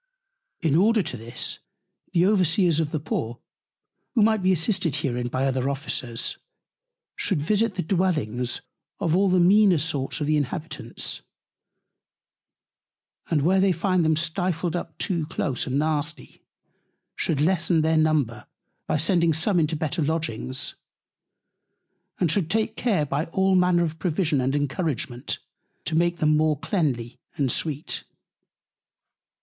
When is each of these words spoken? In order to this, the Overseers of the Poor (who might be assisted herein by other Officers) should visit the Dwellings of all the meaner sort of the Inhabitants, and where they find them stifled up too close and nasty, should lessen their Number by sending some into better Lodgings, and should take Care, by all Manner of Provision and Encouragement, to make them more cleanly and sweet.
In 0.61 0.75
order 0.75 1.03
to 1.03 1.15
this, 1.15 1.59
the 2.11 2.25
Overseers 2.25 2.79
of 2.79 2.89
the 2.89 2.99
Poor 2.99 3.37
(who 4.15 4.23
might 4.23 4.41
be 4.41 4.51
assisted 4.51 4.95
herein 4.95 5.27
by 5.27 5.45
other 5.45 5.69
Officers) 5.69 6.39
should 7.15 7.39
visit 7.39 7.75
the 7.75 7.83
Dwellings 7.83 8.61
of 8.99 9.15
all 9.15 9.29
the 9.29 9.39
meaner 9.39 9.77
sort 9.77 10.19
of 10.19 10.25
the 10.25 10.37
Inhabitants, 10.37 11.21
and 13.29 13.43
where 13.43 13.59
they 13.59 13.71
find 13.71 14.03
them 14.03 14.15
stifled 14.15 14.75
up 14.75 14.97
too 14.97 15.27
close 15.27 15.67
and 15.67 15.77
nasty, 15.77 16.41
should 17.15 17.39
lessen 17.39 17.81
their 17.81 17.95
Number 17.95 18.47
by 18.87 18.97
sending 18.97 19.33
some 19.33 19.59
into 19.59 19.75
better 19.75 20.01
Lodgings, 20.01 20.73
and 22.19 22.31
should 22.31 22.49
take 22.49 22.75
Care, 22.75 23.05
by 23.05 23.25
all 23.25 23.53
Manner 23.53 23.83
of 23.83 23.99
Provision 23.99 24.41
and 24.41 24.55
Encouragement, 24.55 25.37
to 25.85 25.93
make 25.93 26.17
them 26.17 26.35
more 26.35 26.57
cleanly 26.57 27.19
and 27.37 27.51
sweet. 27.51 28.03